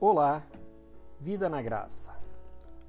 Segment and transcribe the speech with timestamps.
[0.00, 0.46] Olá,
[1.18, 2.14] vida na graça.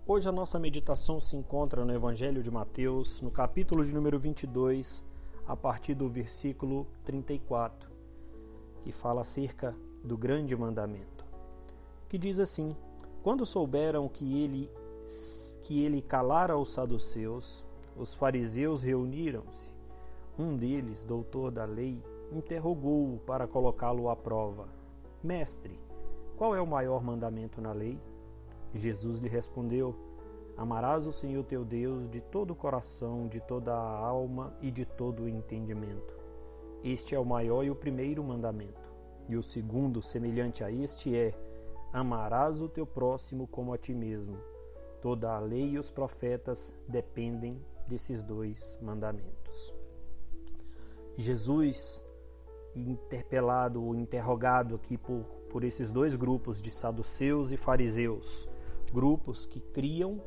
[0.06, 5.04] Hoje a nossa meditação se encontra no Evangelho de Mateus, no capítulo de número 22,
[5.48, 7.90] a partir do versículo 34,
[8.84, 11.26] que fala acerca do grande mandamento.
[12.08, 12.76] Que diz assim:
[13.24, 14.70] Quando souberam que ele
[15.64, 17.66] que ele calara os saduceus,
[17.98, 19.74] os fariseus reuniram-se.
[20.38, 24.70] Um deles, doutor da lei, interrogou-o para colocá-lo à prova:
[25.24, 25.89] Mestre,
[26.40, 28.00] qual é o maior mandamento na lei?
[28.74, 29.94] Jesus lhe respondeu:
[30.56, 34.86] Amarás o Senhor teu Deus de todo o coração, de toda a alma e de
[34.86, 36.18] todo o entendimento.
[36.82, 38.90] Este é o maior e o primeiro mandamento.
[39.28, 41.38] E o segundo, semelhante a este, é:
[41.92, 44.38] Amarás o teu próximo como a ti mesmo.
[45.02, 49.76] Toda a lei e os profetas dependem desses dois mandamentos.
[51.18, 52.02] Jesus
[52.76, 58.48] interpelado ou interrogado aqui por, por esses dois grupos de saduceus e fariseus,
[58.92, 60.22] grupos que criam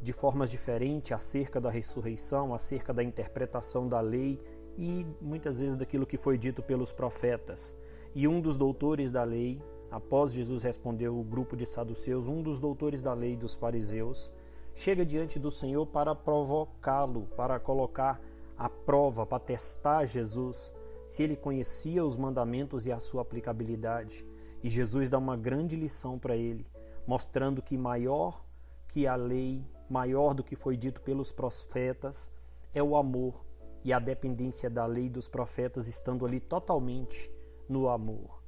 [0.00, 4.40] de formas diferentes acerca da ressurreição, acerca da interpretação da lei
[4.76, 7.76] e muitas vezes daquilo que foi dito pelos profetas.
[8.14, 12.58] E um dos doutores da lei, após Jesus responder o grupo de saduceus, um dos
[12.58, 14.30] doutores da lei dos fariseus,
[14.74, 18.20] chega diante do Senhor para provocá-lo, para colocar
[18.56, 20.72] a prova, para testar Jesus
[21.12, 24.26] se ele conhecia os mandamentos e a sua aplicabilidade.
[24.62, 26.66] E Jesus dá uma grande lição para ele,
[27.06, 28.42] mostrando que maior
[28.88, 32.30] que a lei, maior do que foi dito pelos profetas,
[32.72, 33.44] é o amor
[33.84, 37.30] e a dependência da lei dos profetas estando ali totalmente
[37.68, 38.42] no amor.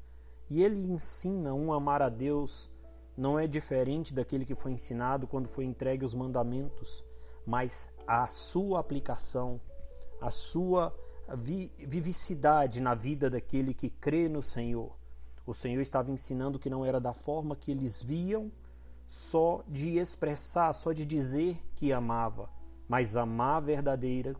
[0.49, 2.71] E ele ensina um amar a Deus
[3.15, 7.05] não é diferente daquele que foi ensinado quando foi entregue os mandamentos,
[7.45, 9.61] mas a sua aplicação,
[10.19, 11.04] a sua
[11.37, 14.97] vivicidade na vida daquele que crê no Senhor.
[15.47, 18.51] O Senhor estava ensinando que não era da forma que eles viam,
[19.07, 22.49] só de expressar, só de dizer que amava,
[22.89, 24.35] mas amar verdadeira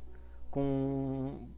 [0.51, 1.49] com,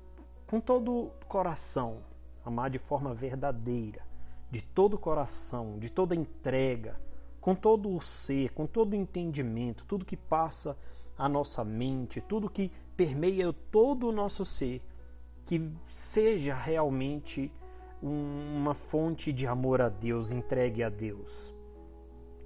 [0.47, 2.03] com todo o coração,
[2.45, 4.03] amar de forma verdadeira,
[4.51, 7.01] de todo o coração, de toda entrega,
[7.41, 10.77] com todo o ser, com todo o entendimento, tudo que passa
[11.17, 14.83] a nossa mente, tudo que permeia todo o nosso ser
[15.47, 17.53] que seja realmente
[18.03, 21.55] uma fonte de amor a Deus, entregue a Deus.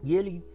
[0.02, 0.46] E ele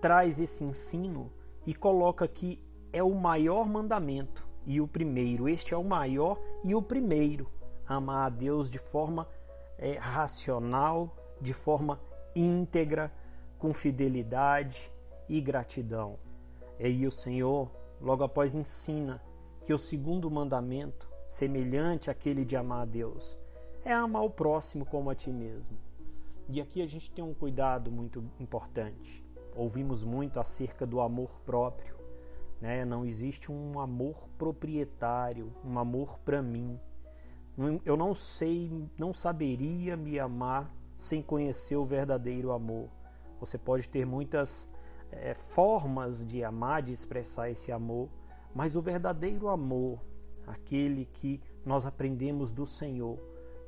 [0.00, 1.32] traz esse ensino
[1.66, 2.62] e coloca que
[2.92, 5.48] é o maior mandamento e o primeiro.
[5.48, 7.50] Este é o maior e o primeiro.
[7.86, 9.26] Amar a Deus de forma
[9.78, 12.00] é, racional, de forma
[12.34, 13.12] íntegra,
[13.58, 14.92] com fidelidade
[15.28, 16.18] e gratidão.
[16.78, 17.70] E aí o Senhor,
[18.00, 19.22] logo após, ensina
[19.64, 23.36] que o segundo mandamento semelhante àquele de amar a Deus,
[23.84, 25.76] é amar o próximo como a ti mesmo.
[26.48, 29.24] E aqui a gente tem um cuidado muito importante.
[29.54, 31.96] Ouvimos muito acerca do amor próprio.
[32.60, 32.84] Né?
[32.84, 36.78] Não existe um amor proprietário, um amor para mim.
[37.84, 42.88] Eu não sei, não saberia me amar sem conhecer o verdadeiro amor.
[43.40, 44.68] Você pode ter muitas
[45.10, 48.08] é, formas de amar, de expressar esse amor,
[48.54, 50.00] mas o verdadeiro amor,
[50.46, 53.18] aquele que nós aprendemos do Senhor,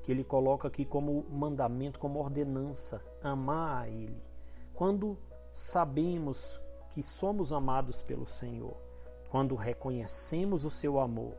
[0.03, 4.23] que ele coloca aqui como mandamento, como ordenança, amar a ele.
[4.73, 5.19] Quando
[5.53, 8.77] sabemos que somos amados pelo Senhor,
[9.29, 11.35] quando reconhecemos o seu amor,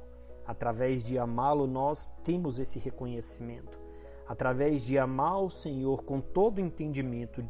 [0.45, 3.79] através de amá-lo, nós temos esse reconhecimento.
[4.27, 7.43] Através de amar o Senhor com todo entendimento,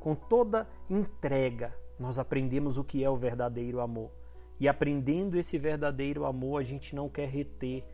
[0.00, 4.10] com toda entrega, nós aprendemos o que é o verdadeiro amor.
[4.58, 7.84] E aprendendo esse verdadeiro amor, a gente não quer reter.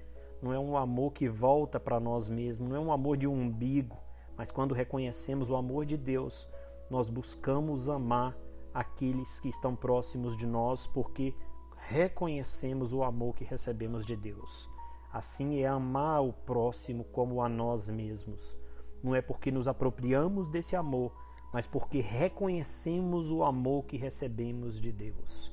[0.42, 3.34] Não é um amor que volta para nós mesmos, não é um amor de um
[3.34, 3.96] umbigo,
[4.36, 6.48] mas quando reconhecemos o amor de Deus,
[6.88, 8.34] nós buscamos amar
[8.72, 11.34] aqueles que estão próximos de nós, porque
[11.76, 14.68] reconhecemos o amor que recebemos de Deus.
[15.12, 18.56] Assim é amar o próximo como a nós mesmos.
[19.02, 21.12] Não é porque nos apropriamos desse amor,
[21.52, 25.52] mas porque reconhecemos o amor que recebemos de Deus.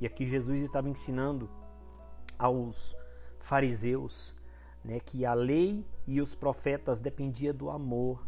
[0.00, 1.50] E aqui Jesus estava ensinando
[2.38, 2.96] aos
[3.38, 4.34] fariseus
[4.82, 8.26] né, que a lei e os profetas dependia do amor,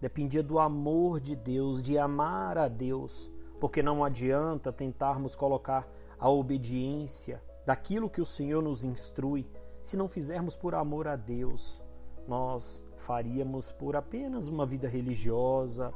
[0.00, 5.88] dependia do amor de Deus, de amar a Deus, porque não adianta tentarmos colocar
[6.18, 9.46] a obediência daquilo que o Senhor nos instrui,
[9.82, 11.80] se não fizermos por amor a Deus.
[12.28, 15.92] Nós faríamos por apenas uma vida religiosa,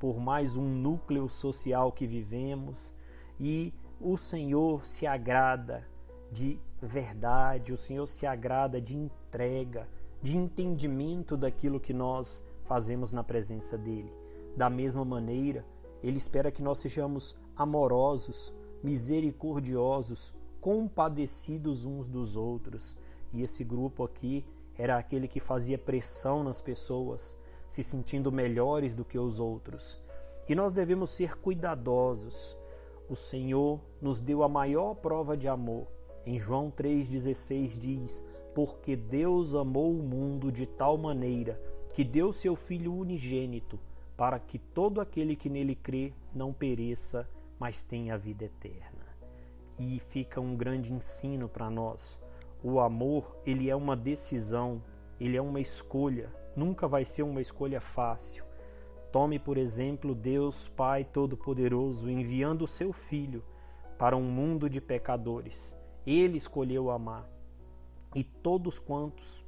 [0.00, 2.92] por mais um núcleo social que vivemos
[3.38, 5.86] e o Senhor se agrada
[6.30, 9.88] de verdade, o Senhor se agrada de entrega,
[10.22, 14.12] de entendimento daquilo que nós fazemos na presença dele.
[14.56, 15.64] Da mesma maneira,
[16.02, 18.52] Ele espera que nós sejamos amorosos,
[18.82, 22.96] misericordiosos, compadecidos uns dos outros.
[23.32, 24.44] E esse grupo aqui
[24.76, 27.36] era aquele que fazia pressão nas pessoas,
[27.68, 30.00] se sentindo melhores do que os outros.
[30.48, 32.56] E nós devemos ser cuidadosos.
[33.08, 35.86] O Senhor nos deu a maior prova de amor.
[36.24, 41.60] Em João 3,16 diz: Porque Deus amou o mundo de tal maneira
[41.94, 43.78] que deu seu Filho unigênito,
[44.16, 47.28] para que todo aquele que nele crê não pereça,
[47.60, 49.06] mas tenha a vida eterna.
[49.78, 52.20] E fica um grande ensino para nós.
[52.60, 54.82] O amor, ele é uma decisão,
[55.20, 58.45] ele é uma escolha, nunca vai ser uma escolha fácil.
[59.16, 63.42] Tome, por exemplo, Deus Pai Todo-Poderoso enviando o seu Filho
[63.96, 65.74] para um mundo de pecadores.
[66.06, 67.26] Ele escolheu amar.
[68.14, 69.42] E todos quantos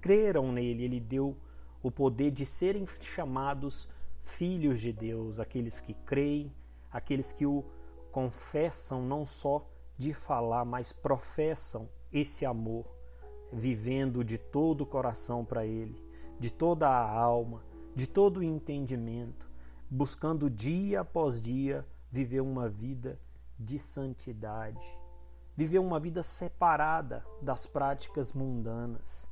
[0.00, 1.36] creram nele, ele deu
[1.82, 3.86] o poder de serem chamados
[4.22, 6.50] filhos de Deus, aqueles que creem,
[6.90, 7.62] aqueles que o
[8.10, 9.68] confessam não só
[9.98, 12.86] de falar, mas professam esse amor,
[13.52, 16.02] vivendo de todo o coração para Ele,
[16.40, 19.48] de toda a alma, de todo o entendimento,
[19.88, 23.18] buscando dia após dia viver uma vida
[23.58, 24.86] de santidade,
[25.56, 29.28] viver uma vida separada das práticas mundanas,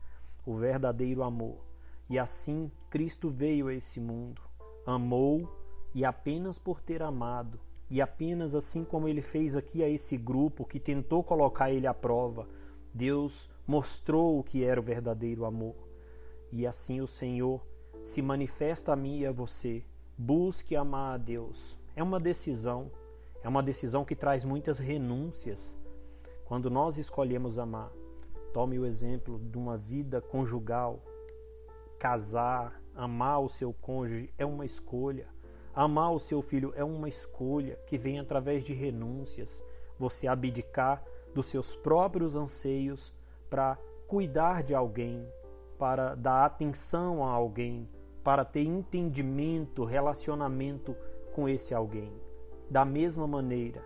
[0.47, 1.65] o verdadeiro amor.
[2.09, 4.41] E assim Cristo veio a esse mundo,
[4.87, 5.51] amou
[5.95, 7.59] e apenas por ter amado,
[7.91, 11.93] e apenas assim como ele fez aqui a esse grupo que tentou colocar ele à
[11.93, 12.49] prova,
[12.95, 15.77] Deus mostrou o que era o verdadeiro amor.
[16.51, 17.67] E assim o Senhor
[18.05, 19.85] se manifesta a mim e a você.
[20.17, 21.79] Busque amar a Deus.
[21.95, 22.91] É uma decisão,
[23.43, 25.77] é uma decisão que traz muitas renúncias.
[26.45, 27.91] Quando nós escolhemos amar,
[28.53, 31.03] tome o exemplo de uma vida conjugal.
[31.99, 35.29] Casar, amar o seu cônjuge é uma escolha.
[35.75, 39.63] Amar o seu filho é uma escolha que vem através de renúncias.
[39.99, 41.03] Você abdicar
[41.35, 43.13] dos seus próprios anseios
[43.49, 45.27] para cuidar de alguém,
[45.83, 47.89] para dar atenção a alguém,
[48.23, 50.95] para ter entendimento, relacionamento
[51.35, 52.13] com esse alguém.
[52.71, 53.83] Da mesma maneira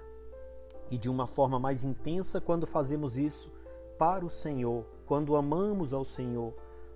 [0.90, 3.50] e de uma forma mais intensa quando fazemos isso
[3.98, 6.52] para o Senhor, quando amamos ao Senhor,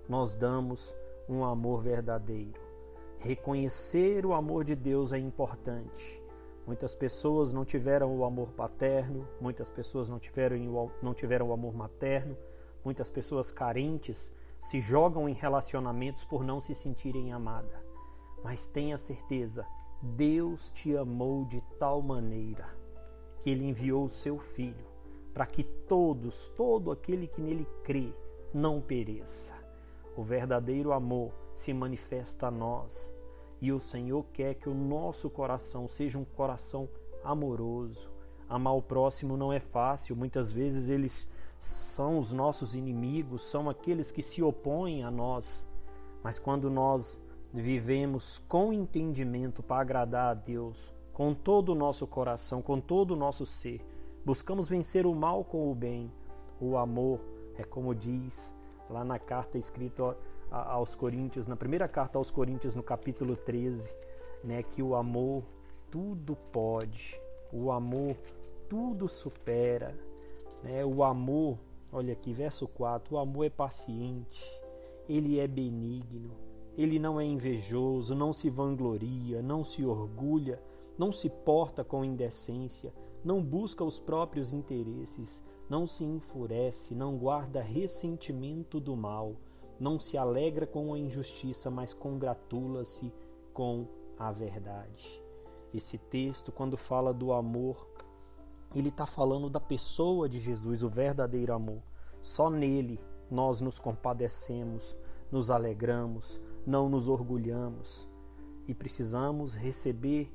[0.07, 0.95] nós damos
[1.27, 2.61] um amor verdadeiro.
[3.17, 6.21] Reconhecer o amor de Deus é importante
[6.65, 11.73] Muitas pessoas não tiveram o amor paterno, muitas pessoas não tiveram, não tiveram o amor
[11.73, 12.37] materno,
[12.85, 17.83] muitas pessoas carentes se jogam em relacionamentos por não se sentirem amada.
[18.43, 19.65] Mas tenha certeza,
[20.01, 22.69] Deus te amou de tal maneira
[23.39, 24.85] que ele enviou o seu filho
[25.33, 28.13] para que todos, todo aquele que nele crê,
[28.53, 29.53] não pereça.
[30.15, 33.13] O verdadeiro amor se manifesta a nós
[33.59, 36.87] e o Senhor quer que o nosso coração seja um coração
[37.23, 38.11] amoroso.
[38.47, 41.27] Amar o próximo não é fácil, muitas vezes eles
[41.61, 45.67] são os nossos inimigos, são aqueles que se opõem a nós.
[46.23, 47.21] Mas quando nós
[47.53, 53.15] vivemos com entendimento para agradar a Deus, com todo o nosso coração, com todo o
[53.15, 53.79] nosso ser,
[54.25, 56.11] buscamos vencer o mal com o bem.
[56.59, 57.19] O amor
[57.55, 58.55] é como diz
[58.89, 60.17] lá na carta escrita
[60.49, 63.95] aos Coríntios, na primeira carta aos Coríntios, no capítulo 13,
[64.43, 65.43] né, que o amor
[65.91, 67.21] tudo pode,
[67.53, 68.17] o amor
[68.67, 69.95] tudo supera,
[70.63, 70.85] né?
[70.85, 71.57] O amor,
[71.91, 74.45] olha aqui, verso 4, o amor é paciente,
[75.07, 76.31] ele é benigno,
[76.77, 80.61] ele não é invejoso, não se vangloria, não se orgulha,
[80.97, 87.61] não se porta com indecência, não busca os próprios interesses, não se enfurece, não guarda
[87.61, 89.35] ressentimento do mal
[89.81, 93.11] não se alegra com a injustiça, mas congratula-se
[93.51, 95.23] com a verdade.
[95.73, 97.87] Esse texto, quando fala do amor,
[98.73, 101.81] ele está falando da pessoa de Jesus, o verdadeiro amor.
[102.21, 102.99] Só nele
[103.29, 104.95] nós nos compadecemos,
[105.31, 108.07] nos alegramos, não nos orgulhamos
[108.67, 110.31] e precisamos receber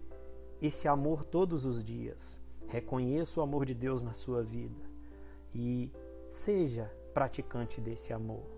[0.61, 2.41] esse amor todos os dias.
[2.67, 4.85] Reconheça o amor de Deus na sua vida
[5.55, 5.93] e
[6.29, 8.57] seja praticante desse amor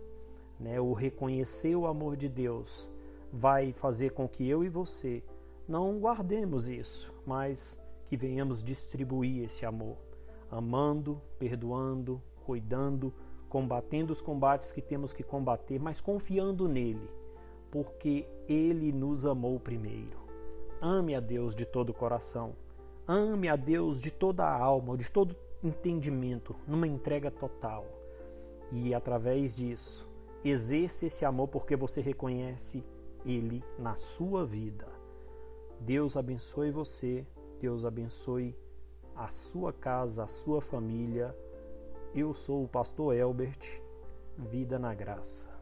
[0.58, 2.88] né, o reconhecer o amor de Deus
[3.32, 5.22] vai fazer com que eu e você
[5.66, 9.96] não guardemos isso, mas que venhamos distribuir esse amor,
[10.50, 13.12] amando, perdoando, cuidando,
[13.48, 17.08] combatendo os combates que temos que combater, mas confiando nele,
[17.70, 20.18] porque ele nos amou primeiro.
[20.80, 22.54] Ame a Deus de todo o coração,
[23.06, 27.84] ame a Deus de toda a alma, de todo entendimento, numa entrega total.
[28.72, 30.08] E através disso,
[30.44, 32.84] Exerça esse amor porque você reconhece
[33.26, 34.86] ele na sua vida.
[35.80, 37.26] Deus abençoe você,
[37.58, 38.56] Deus abençoe
[39.14, 41.36] a sua casa, a sua família.
[42.14, 43.82] Eu sou o pastor Elbert,
[44.36, 45.57] vida na graça.